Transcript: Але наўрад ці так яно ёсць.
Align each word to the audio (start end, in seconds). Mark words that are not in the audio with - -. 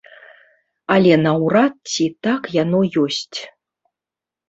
Але 0.95 1.13
наўрад 1.27 1.75
ці 1.91 2.09
так 2.29 2.43
яно 2.63 2.83
ёсць. 3.07 3.39